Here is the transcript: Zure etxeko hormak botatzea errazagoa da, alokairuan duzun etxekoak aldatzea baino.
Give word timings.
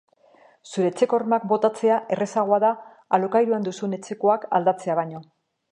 Zure 0.69 0.87
etxeko 0.91 1.17
hormak 1.19 1.45
botatzea 1.51 1.99
errazagoa 2.17 2.59
da, 2.65 2.73
alokairuan 3.19 3.69
duzun 3.69 3.97
etxekoak 4.01 4.53
aldatzea 4.61 5.03
baino. 5.05 5.29